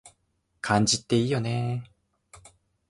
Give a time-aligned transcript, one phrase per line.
[0.63, 1.83] 漢字っていいよね